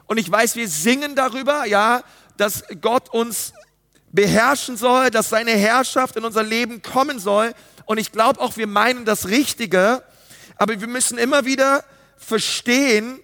[0.06, 2.02] Und ich weiß, wir singen darüber, ja,
[2.36, 3.52] dass Gott uns
[4.12, 7.52] beherrschen soll, dass seine Herrschaft in unser Leben kommen soll.
[7.88, 10.02] Und ich glaube auch, wir meinen das Richtige.
[10.56, 11.82] Aber wir müssen immer wieder
[12.18, 13.18] verstehen,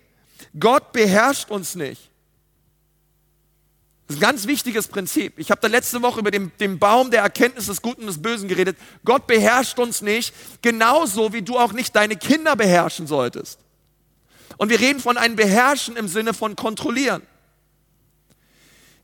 [0.58, 2.10] Gott beherrscht uns nicht.
[4.06, 5.38] Das ist ein ganz wichtiges Prinzip.
[5.38, 8.22] Ich habe da letzte Woche über den, den Baum der Erkenntnis des Guten und des
[8.22, 8.78] Bösen geredet.
[9.04, 13.58] Gott beherrscht uns nicht, genauso wie du auch nicht deine Kinder beherrschen solltest.
[14.56, 17.20] Und wir reden von einem Beherrschen im Sinne von kontrollieren.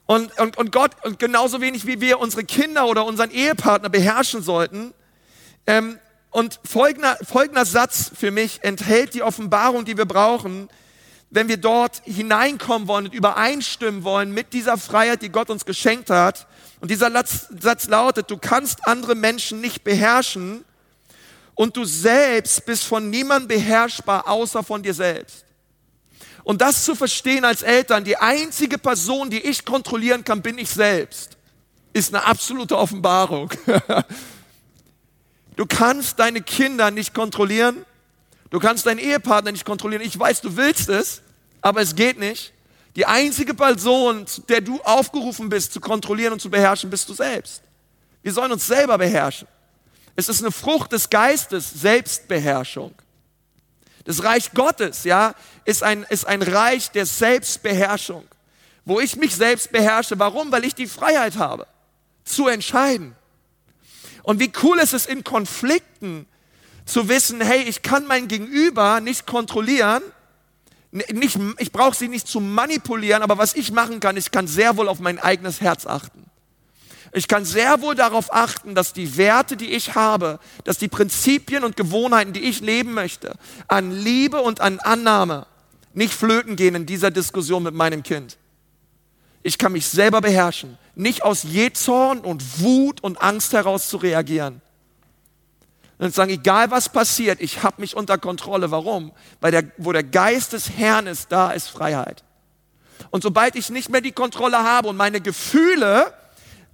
[0.07, 4.43] Und, und, und Gott, und genauso wenig wie wir unsere Kinder oder unseren Ehepartner beherrschen
[4.43, 4.95] sollten.
[5.71, 10.69] Ähm, und folgender, folgender Satz für mich enthält die Offenbarung, die wir brauchen,
[11.31, 16.11] wenn wir dort hineinkommen wollen und übereinstimmen wollen mit dieser Freiheit, die Gott uns geschenkt
[16.11, 16.49] hat.
[16.81, 20.65] Und dieser Satz lautet, du kannst andere Menschen nicht beherrschen
[21.55, 25.45] und du selbst bist von niemandem beherrschbar, außer von dir selbst.
[26.43, 30.71] Und das zu verstehen als Eltern, die einzige Person, die ich kontrollieren kann, bin ich
[30.71, 31.37] selbst,
[31.93, 33.51] ist eine absolute Offenbarung.
[35.57, 37.85] Du kannst deine Kinder nicht kontrollieren,
[38.51, 40.03] Du kannst deinen Ehepartner nicht kontrollieren.
[40.03, 41.23] Ich weiß, du willst es,
[41.61, 42.53] aber es geht nicht.
[42.97, 47.63] Die einzige Person, der du aufgerufen bist zu kontrollieren und zu beherrschen, bist du selbst.
[48.23, 49.47] Wir sollen uns selber beherrschen.
[50.17, 52.93] Es ist eine Frucht des Geistes, Selbstbeherrschung.
[54.05, 55.35] Das Reich Gottes, ja,
[55.65, 58.27] ist ein, ist ein Reich der Selbstbeherrschung,
[58.85, 60.19] wo ich mich selbst beherrsche.
[60.19, 60.51] Warum?
[60.51, 61.69] Weil ich die Freiheit habe,
[62.25, 63.15] zu entscheiden.
[64.23, 66.27] Und wie cool ist es in Konflikten
[66.85, 70.03] zu wissen, hey, ich kann mein Gegenüber nicht kontrollieren,
[70.93, 74.77] nicht, ich brauche sie nicht zu manipulieren, aber was ich machen kann, ich kann sehr
[74.77, 76.27] wohl auf mein eigenes Herz achten.
[77.13, 81.65] Ich kann sehr wohl darauf achten, dass die Werte, die ich habe, dass die Prinzipien
[81.65, 83.35] und Gewohnheiten, die ich leben möchte,
[83.67, 85.47] an Liebe und an Annahme
[85.93, 88.37] nicht flöten gehen in dieser Diskussion mit meinem Kind.
[89.43, 94.61] Ich kann mich selber beherrschen, nicht aus Jezorn und Wut und Angst heraus zu reagieren.
[95.99, 98.71] Und sagen, egal was passiert, ich habe mich unter Kontrolle.
[98.71, 99.13] Warum?
[99.41, 102.25] Weil der, wo der Geist des Herrn ist, da ist Freiheit.
[103.11, 106.13] Und sobald ich nicht mehr die Kontrolle habe und meine Gefühle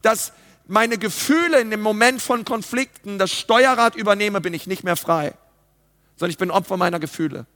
[0.06, 0.32] dass
[0.68, 5.34] meine Gefühle in dem Moment von Konflikten das Steuerrad übernehme, bin ich nicht mehr frei,
[6.16, 7.46] sondern ich bin Opfer meiner Gefühle.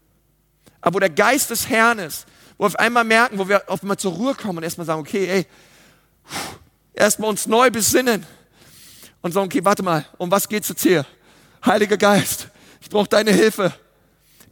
[0.81, 2.27] Aber wo der Geist des Herrn ist,
[2.59, 5.01] wo wir auf einmal merken, wo wir auf einmal zur Ruhe kommen und erstmal sagen,
[5.01, 5.47] okay, ey,
[6.95, 8.27] erstmal uns neu besinnen
[9.23, 11.07] und sagen, okay, warte mal, um was geht's jetzt hier?
[11.65, 12.49] Heiliger Geist,
[12.81, 13.73] ich brauche deine Hilfe.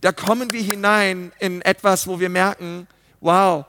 [0.00, 2.86] Da kommen wir hinein in etwas, wo wir merken,
[3.20, 3.64] wow,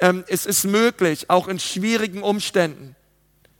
[0.00, 2.94] ähm, es ist möglich, auch in schwierigen Umständen,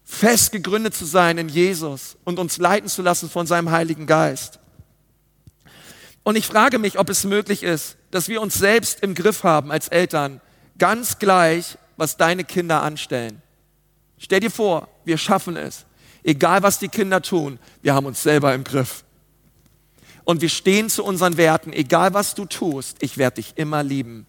[0.05, 4.59] fest gegründet zu sein in Jesus und uns leiten zu lassen von seinem Heiligen Geist.
[6.23, 9.73] Und ich frage mich, ob es möglich ist, dass wir uns selbst im Griff haben
[9.73, 10.41] als Eltern,
[10.79, 13.43] ganz gleich, was deine Kinder anstellen.
[14.23, 15.85] Stell dir vor, wir schaffen es.
[16.23, 19.03] Egal was die Kinder tun, wir haben uns selber im Griff.
[20.23, 24.25] Und wir stehen zu unseren Werten, egal was du tust, ich werde dich immer lieben.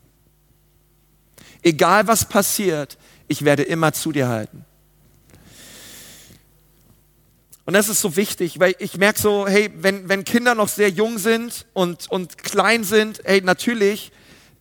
[1.62, 4.66] Egal was passiert, ich werde immer zu dir halten.
[7.66, 10.90] Und das ist so wichtig, weil ich merke so, hey, wenn, wenn Kinder noch sehr
[10.90, 14.12] jung sind und, und klein sind, hey, natürlich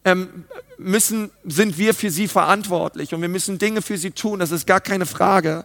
[0.04, 0.44] ähm,
[0.78, 4.66] müssen, sind wir für sie verantwortlich und wir müssen Dinge für sie tun, das ist
[4.66, 5.64] gar keine Frage.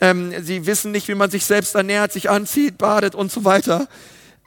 [0.00, 3.88] Ähm, sie wissen nicht, wie man sich selbst ernährt, sich anzieht, badet und so weiter.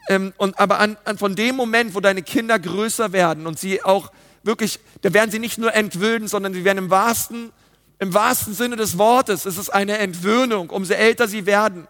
[0.10, 3.84] Ähm, und, aber an, an, von dem Moment, wo deine Kinder größer werden und sie
[3.84, 4.12] auch
[4.44, 7.52] wirklich, da werden sie nicht nur entwöhnen, sondern sie werden im wahrsten,
[8.00, 11.88] im wahrsten Sinne des Wortes, es ist eine Entwöhnung, umso älter sie werden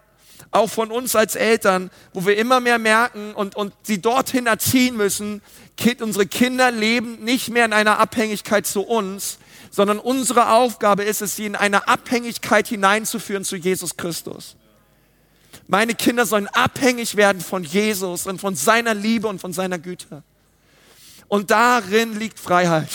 [0.52, 4.96] auch von uns als Eltern, wo wir immer mehr merken und, und sie dorthin erziehen
[4.96, 5.42] müssen,
[6.02, 9.38] unsere Kinder leben nicht mehr in einer Abhängigkeit zu uns,
[9.70, 14.56] sondern unsere Aufgabe ist es, sie in eine Abhängigkeit hineinzuführen zu Jesus Christus.
[15.68, 20.24] Meine Kinder sollen abhängig werden von Jesus und von seiner Liebe und von seiner Güte.
[21.28, 22.90] Und darin liegt Freiheit.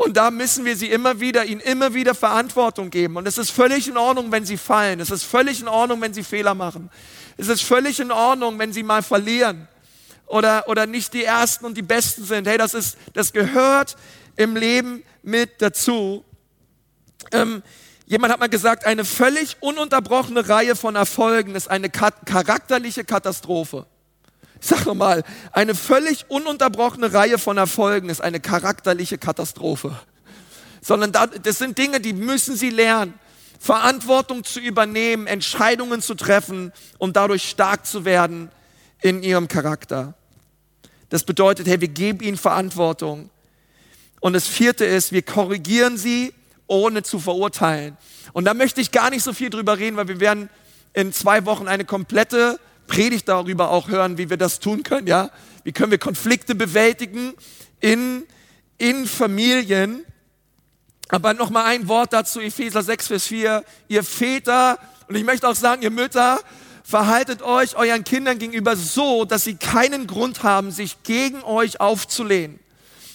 [0.00, 3.18] Und da müssen wir sie immer wieder, ihnen immer wieder Verantwortung geben.
[3.18, 4.98] Und es ist völlig in Ordnung, wenn sie fallen.
[4.98, 6.88] Es ist völlig in Ordnung, wenn sie Fehler machen.
[7.36, 9.68] Es ist völlig in Ordnung, wenn sie mal verlieren
[10.24, 12.48] oder, oder nicht die Ersten und die Besten sind.
[12.48, 13.98] Hey, das ist, das gehört
[14.36, 16.24] im Leben mit dazu.
[17.30, 17.62] Ähm,
[18.06, 23.84] jemand hat mal gesagt, eine völlig ununterbrochene Reihe von Erfolgen ist eine charakterliche Katastrophe.
[24.60, 29.98] Sag nochmal, eine völlig ununterbrochene Reihe von Erfolgen ist eine charakterliche Katastrophe.
[30.82, 33.14] Sondern das sind Dinge, die müssen sie lernen.
[33.58, 38.50] Verantwortung zu übernehmen, Entscheidungen zu treffen, um dadurch stark zu werden
[39.02, 40.14] in ihrem Charakter.
[41.10, 43.30] Das bedeutet, hey, wir geben ihnen Verantwortung.
[44.20, 46.32] Und das vierte ist, wir korrigieren sie,
[46.66, 47.96] ohne zu verurteilen.
[48.32, 50.48] Und da möchte ich gar nicht so viel drüber reden, weil wir werden
[50.92, 55.30] in zwei Wochen eine komplette Predigt darüber auch hören, wie wir das tun können, ja?
[55.62, 57.34] Wie können wir Konflikte bewältigen
[57.78, 58.24] in,
[58.78, 60.04] in Familien?
[61.08, 63.64] Aber noch mal ein Wort dazu, Epheser 6, Vers 4.
[63.86, 66.40] Ihr Väter, und ich möchte auch sagen, ihr Mütter,
[66.82, 72.58] verhaltet euch euren Kindern gegenüber so, dass sie keinen Grund haben, sich gegen euch aufzulehnen.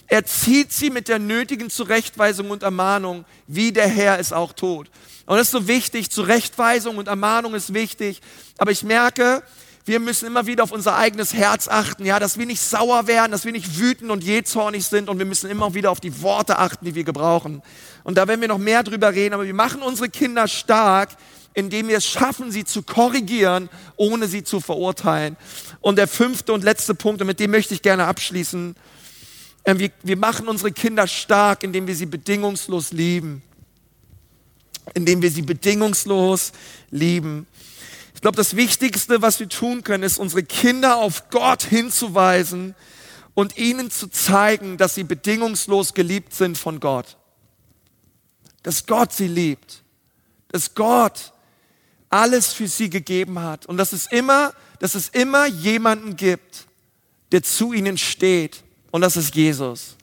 [0.08, 4.90] Erzieht sie mit der nötigen Zurechtweisung und Ermahnung, wie der Herr es auch tut.
[5.26, 8.22] Und das ist so wichtig, Zurechtweisung und Ermahnung ist wichtig.
[8.58, 9.44] Aber ich merke,
[9.86, 13.32] wir müssen immer wieder auf unser eigenes Herz achten, ja, dass wir nicht sauer werden,
[13.32, 16.58] dass wir nicht wütend und jähzornig sind und wir müssen immer wieder auf die Worte
[16.58, 17.62] achten, die wir gebrauchen.
[18.04, 21.10] Und da werden wir noch mehr drüber reden, aber wir machen unsere Kinder stark,
[21.54, 25.38] indem wir es schaffen, sie zu korrigieren, ohne sie zu verurteilen.
[25.82, 28.76] Und der fünfte und letzte Punkt, und mit dem möchte ich gerne abschließen,
[29.66, 33.44] äh, wir, wir machen unsere Kinder stark, indem wir sie bedingungslos lieben.
[34.96, 36.54] Indem wir sie bedingungslos
[36.90, 37.48] lieben.
[38.16, 42.74] Ich glaube, das Wichtigste, was wir tun können, ist, unsere Kinder auf Gott hinzuweisen
[43.36, 47.18] und ihnen zu zeigen, dass sie bedingungslos geliebt sind von Gott.
[48.64, 49.84] Dass Gott sie liebt.
[50.48, 51.34] Dass Gott
[52.10, 53.66] alles für sie gegeben hat.
[53.66, 56.66] Und dass es immer, dass es immer jemanden gibt,
[57.32, 58.64] der zu ihnen steht.
[58.92, 59.98] Und das ist Jesus.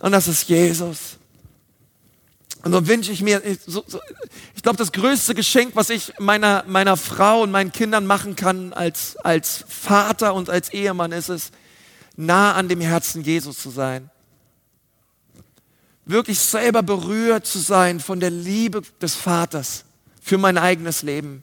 [0.00, 1.19] Und das ist Jesus.
[2.62, 4.00] Und so wünsche ich mir, so, so,
[4.54, 8.72] ich glaube, das größte Geschenk, was ich meiner, meiner Frau und meinen Kindern machen kann
[8.72, 11.52] als, als Vater und als Ehemann, ist es,
[12.16, 14.10] nah an dem Herzen Jesus zu sein.
[16.04, 19.84] Wirklich selber berührt zu sein von der Liebe des Vaters
[20.20, 21.42] für mein eigenes Leben.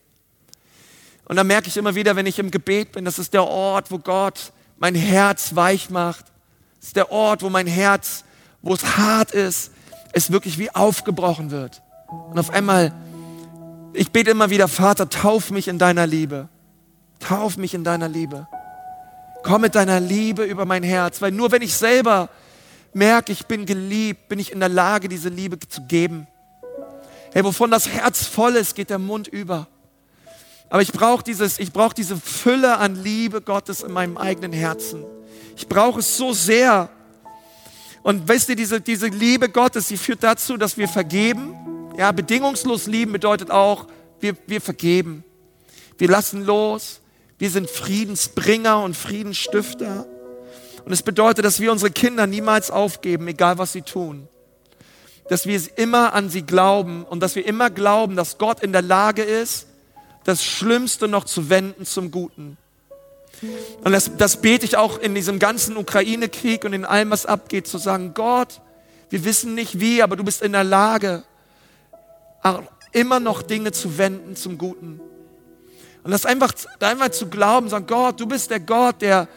[1.25, 3.91] Und da merke ich immer wieder, wenn ich im Gebet bin, das ist der Ort,
[3.91, 6.25] wo Gott mein Herz weich macht.
[6.79, 8.23] Das ist der Ort, wo mein Herz,
[8.61, 9.71] wo es hart ist,
[10.17, 11.81] es wirklich wie aufgebrochen wird.
[12.29, 12.93] Und auf einmal,
[13.93, 16.49] ich bete immer wieder, Vater, tauf mich in deiner Liebe.
[17.19, 18.47] Tauf mich in deiner Liebe.
[19.43, 22.29] Komm mit deiner Liebe über mein Herz, weil nur wenn ich selber
[22.93, 26.27] merke, ich bin geliebt, bin ich in der Lage, diese Liebe zu geben.
[27.33, 29.67] Hey, wovon das Herz voll ist, geht der Mund über.
[30.69, 35.05] Aber ich brauche dieses, ich brauche diese Fülle an Liebe Gottes in meinem eigenen Herzen.
[35.55, 36.89] Ich brauche es so sehr,
[38.07, 41.53] und weißt du, diese, diese Liebe Gottes, die führt dazu, dass wir vergeben.
[41.97, 43.85] Ja, bedingungslos lieben bedeutet auch,
[44.21, 45.25] wir, wir vergeben.
[45.97, 47.01] Wir lassen los.
[47.37, 50.05] Wir sind Friedensbringer und Friedensstifter.
[50.85, 54.29] Und es bedeutet, dass wir unsere Kinder niemals aufgeben, egal was sie tun.
[55.27, 58.83] Dass wir immer an sie glauben und dass wir immer glauben, dass Gott in der
[58.83, 59.67] Lage ist,
[60.23, 62.57] das Schlimmste noch zu wenden zum Guten.
[63.83, 67.67] Und das, das bete ich auch in diesem ganzen Ukraine-Krieg und in allem, was abgeht,
[67.67, 68.61] zu sagen, Gott,
[69.09, 71.23] wir wissen nicht wie, aber du bist in der Lage,
[72.91, 74.99] immer noch Dinge zu wenden zum Guten.
[76.03, 79.27] Und das einfach, einfach zu glauben, sagen, Gott, du bist der Gott, der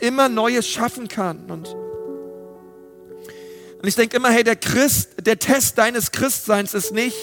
[0.00, 1.50] immer Neues schaffen kann.
[1.50, 7.16] Und, und ich denke immer, hey, der Christ, der Test deines Christseins ist nicht,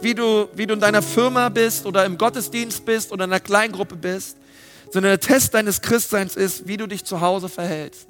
[0.00, 3.40] wie du, wie du in deiner Firma bist oder im Gottesdienst bist oder in einer
[3.40, 4.36] Kleingruppe bist,
[4.94, 8.06] sondern der Test deines Christseins ist, wie du dich zu Hause verhältst.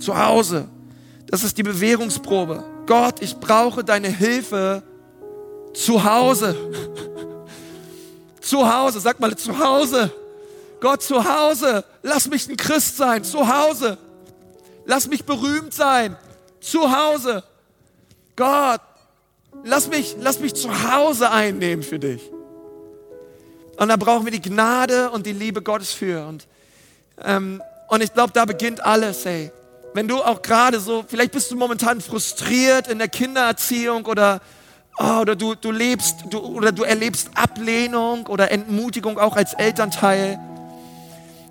[0.00, 0.66] Zu Hause.
[1.28, 2.64] Das ist die Bewährungsprobe.
[2.86, 4.82] Gott, ich brauche deine Hilfe
[5.72, 6.56] zu Hause.
[8.40, 10.10] zu Hause, sag mal zu Hause.
[10.80, 11.84] Gott, zu Hause.
[12.02, 13.22] Lass mich ein Christ sein.
[13.22, 13.96] Zu Hause.
[14.86, 16.16] Lass mich berühmt sein.
[16.58, 17.44] Zu Hause.
[18.34, 18.80] Gott,
[19.62, 22.33] lass mich, lass mich zu Hause einnehmen für dich.
[23.76, 26.26] Und da brauchen wir die Gnade und die Liebe Gottes für.
[26.26, 26.46] Und,
[27.22, 29.50] ähm, und ich glaube, da beginnt alles, ey.
[29.94, 34.40] Wenn du auch gerade so, vielleicht bist du momentan frustriert in der Kindererziehung oder,
[34.98, 40.38] oh, oder du, du lebst du, oder du erlebst Ablehnung oder Entmutigung auch als Elternteil.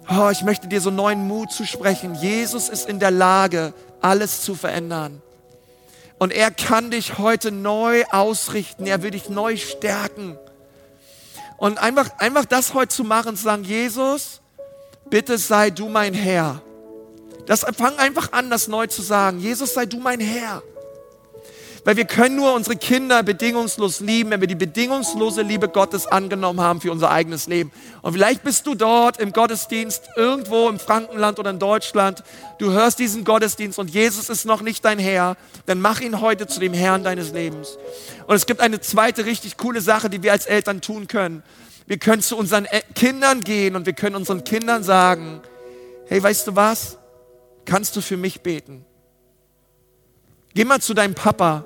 [0.10, 2.16] Oh, ich möchte dir so neuen Mut zusprechen.
[2.16, 5.22] Jesus ist in der Lage, alles zu verändern.
[6.20, 8.86] Und er kann dich heute neu ausrichten.
[8.86, 10.38] Er will dich neu stärken.
[11.64, 14.42] Und einfach, einfach das heute zu machen, zu sagen, Jesus,
[15.10, 16.62] bitte sei du mein Herr.
[17.46, 19.40] Das fang einfach an, das neu zu sagen.
[19.40, 20.62] Jesus, sei du mein Herr.
[21.86, 26.62] Weil wir können nur unsere Kinder bedingungslos lieben, wenn wir die bedingungslose Liebe Gottes angenommen
[26.62, 27.74] haben für unser eigenes Leben.
[28.02, 32.24] Und vielleicht bist du dort im Gottesdienst, irgendwo im Frankenland oder in Deutschland.
[32.58, 35.36] Du hörst diesen Gottesdienst und Jesus ist noch nicht dein Herr.
[35.66, 37.78] Dann mach ihn heute zu dem Herrn deines Lebens.
[38.28, 41.44] Und es gibt eine zweite richtig coole Sache, die wir als Eltern tun können.
[41.86, 42.66] Wir können zu unseren
[42.96, 45.42] Kindern gehen und wir können unseren Kindern sagen,
[46.08, 46.98] hey, weißt du was?
[47.66, 48.86] Kannst du für mich beten?
[50.54, 51.66] Geh mal zu deinem Papa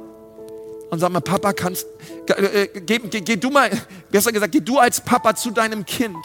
[0.89, 1.85] und sag mal, Papa, kannst,
[2.27, 3.69] äh, geh, geh, geh, du mal,
[4.09, 6.15] besser gesagt, geh du als Papa zu deinem Kind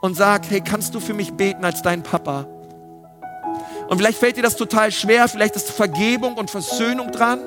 [0.00, 2.46] und sag, hey, kannst du für mich beten als dein Papa?
[3.88, 7.40] Und vielleicht fällt dir das total schwer, vielleicht ist Vergebung und Versöhnung dran.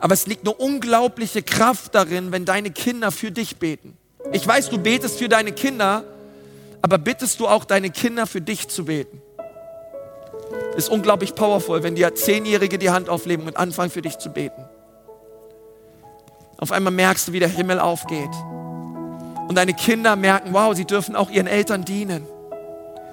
[0.00, 3.96] Aber es liegt eine unglaubliche Kraft darin, wenn deine Kinder für dich beten.
[4.32, 6.04] Ich weiß, du betest für deine Kinder,
[6.82, 9.20] aber bittest du auch deine Kinder für dich zu beten?
[10.76, 14.64] Ist unglaublich powerful, wenn dir Zehnjährige die Hand auflegen und anfangen für dich zu beten.
[16.60, 18.30] Auf einmal merkst du, wie der Himmel aufgeht.
[19.48, 22.26] Und deine Kinder merken, wow, sie dürfen auch ihren Eltern dienen.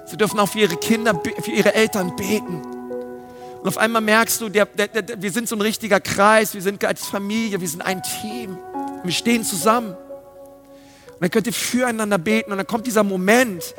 [0.04, 2.62] Sie dürfen auch für ihre Kinder, für ihre Eltern beten.
[3.60, 6.62] Und auf einmal merkst du, der, der, der, wir sind so ein richtiger Kreis, wir
[6.62, 8.58] sind als Familie, wir sind ein Team.
[9.02, 9.94] Wir stehen zusammen.
[9.94, 13.74] Und dann könnt ihr füreinander beten und dann kommt dieser Moment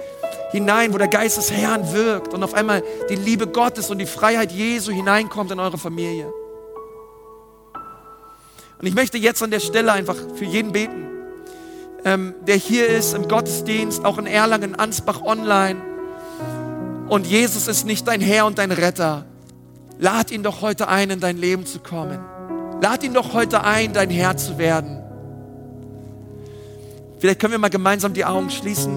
[0.52, 4.08] hinein, wo der Geist des Herrn wirkt und auf einmal die Liebe Gottes und die
[4.08, 6.34] Freiheit Jesu hineinkommt in eure Familie.
[8.80, 11.08] Und ich möchte jetzt an der Stelle einfach für jeden beten,
[12.06, 15.82] ähm, der hier ist im Gottesdienst, auch in Erlangen, Ansbach online.
[17.10, 19.26] und Jesus ist nicht dein Herr und dein Retter,
[19.98, 22.20] lad ihn doch heute ein, in dein Leben zu kommen.
[22.82, 25.00] Lad ihn doch heute ein, dein Herr zu werden.
[27.18, 28.96] Vielleicht können wir mal gemeinsam die Augen schließen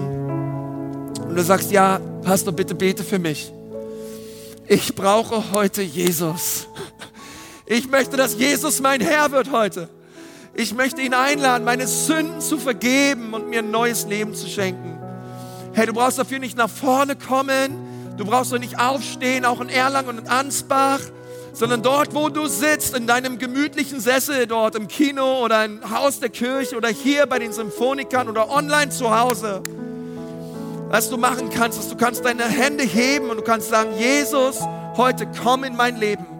[1.27, 3.51] und du sagst, ja, Pastor, bitte bete für mich.
[4.67, 6.67] Ich brauche heute Jesus.
[7.73, 9.89] Ich möchte, dass Jesus mein Herr wird heute.
[10.53, 14.95] Ich möchte ihn einladen, meine Sünden zu vergeben und mir ein neues Leben zu schenken.
[15.73, 17.71] Hey, du brauchst dafür nicht nach vorne kommen.
[18.15, 20.99] Du brauchst doch nicht aufstehen, auch in Erlangen und in Ansbach,
[21.53, 26.19] sondern dort, wo du sitzt, in deinem gemütlichen Sessel dort im Kino oder im Haus
[26.19, 29.63] der Kirche oder hier bei den Symphonikern oder online zu Hause.
[30.89, 34.59] Was du machen kannst, ist, du kannst deine Hände heben und du kannst sagen, Jesus,
[34.95, 36.32] heute komm in mein Leben.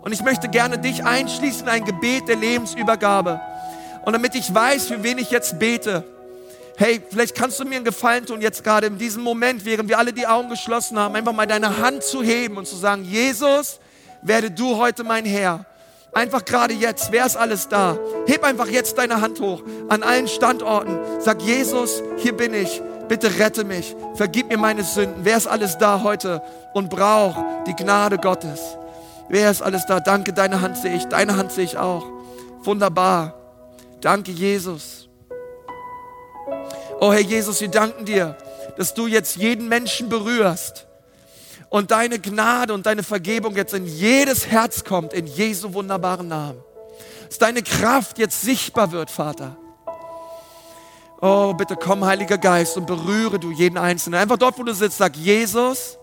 [0.00, 3.40] Und ich möchte gerne dich einschließen in ein Gebet der Lebensübergabe.
[4.04, 6.04] Und damit ich weiß, für wen ich jetzt bete,
[6.76, 9.98] hey, vielleicht kannst du mir einen Gefallen tun, jetzt gerade in diesem Moment, während wir
[9.98, 13.80] alle die Augen geschlossen haben, einfach mal deine Hand zu heben und zu sagen, Jesus,
[14.22, 15.64] werde du heute mein Herr.
[16.12, 17.98] Einfach gerade jetzt, wer ist alles da?
[18.26, 20.98] Heb einfach jetzt deine Hand hoch an allen Standorten.
[21.20, 22.80] Sag, Jesus, hier bin ich.
[23.08, 23.94] Bitte rette mich.
[24.14, 25.24] Vergib mir meine Sünden.
[25.24, 26.42] Wer ist alles da heute
[26.74, 28.77] und braucht die Gnade Gottes?
[29.28, 30.00] Wer ist alles da?
[30.00, 31.04] Danke, deine Hand sehe ich.
[31.04, 32.06] Deine Hand sehe ich auch.
[32.62, 33.34] Wunderbar.
[34.00, 35.08] Danke, Jesus.
[37.00, 38.36] Oh Herr Jesus, wir danken dir,
[38.76, 40.86] dass du jetzt jeden Menschen berührst
[41.68, 46.60] und deine Gnade und deine Vergebung jetzt in jedes Herz kommt, in Jesu wunderbaren Namen.
[47.28, 49.56] Dass deine Kraft jetzt sichtbar wird, Vater.
[51.20, 54.20] Oh, bitte komm, Heiliger Geist, und berühre du jeden Einzelnen.
[54.20, 55.98] Einfach dort, wo du sitzt, sag, Jesus,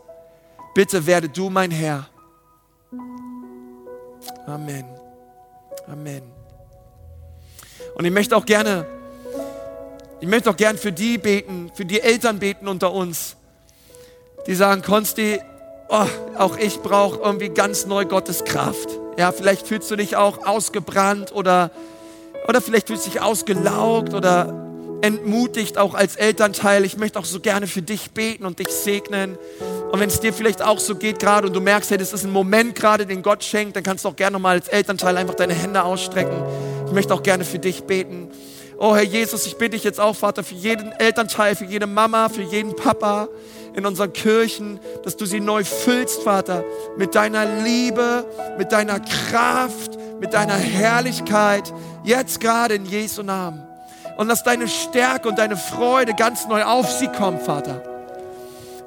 [0.75, 2.07] bitte werde du mein Herr.
[4.47, 4.85] Amen.
[5.87, 6.23] Amen.
[7.95, 8.85] Und ich möchte auch gerne,
[10.19, 13.37] ich möchte auch gerne für die beten, für die Eltern beten unter uns,
[14.47, 15.39] die sagen, Konsti,
[15.89, 16.05] oh,
[16.37, 18.89] auch ich brauche irgendwie ganz neu Gottes Kraft.
[19.17, 21.71] Ja, vielleicht fühlst du dich auch ausgebrannt oder,
[22.47, 24.65] oder vielleicht fühlst du dich ausgelaugt oder
[25.01, 26.83] entmutigt auch als Elternteil.
[26.83, 29.37] Ich möchte auch so gerne für dich beten und dich segnen.
[29.91, 32.25] Und wenn es dir vielleicht auch so geht gerade und du merkst, hey, das ist
[32.25, 35.35] ein Moment gerade, den Gott schenkt, dann kannst du auch gerne nochmal als Elternteil einfach
[35.35, 36.35] deine Hände ausstrecken.
[36.87, 38.29] Ich möchte auch gerne für dich beten.
[38.77, 42.27] Oh Herr Jesus, ich bitte dich jetzt auch, Vater, für jeden Elternteil, für jede Mama,
[42.27, 43.29] für jeden Papa
[43.73, 46.63] in unseren Kirchen, dass du sie neu füllst, Vater,
[46.97, 48.25] mit deiner Liebe,
[48.57, 51.73] mit deiner Kraft, mit deiner Herrlichkeit,
[52.03, 53.63] jetzt gerade in Jesu Namen.
[54.17, 57.94] Und lass deine Stärke und deine Freude ganz neu auf sie kommen, Vater.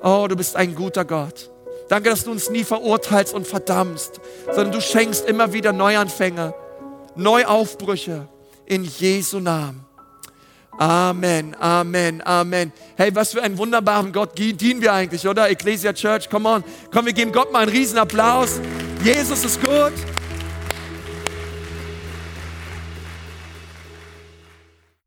[0.02, 1.50] Oh, du bist ein guter Gott.
[1.88, 6.54] Danke, dass du uns nie verurteilst und verdammst, sondern du schenkst immer wieder Neuanfänge,
[7.16, 8.28] Neuaufbrüche
[8.66, 9.84] in Jesu Namen.
[10.78, 12.72] Amen, Amen, Amen.
[12.96, 15.50] Hey, was für einen wunderbaren Gott dienen wir eigentlich, oder?
[15.50, 16.64] Ecclesia Church, come on.
[16.92, 18.60] Komm, wir geben Gott mal einen riesen Applaus.
[19.02, 19.92] Jesus ist gut.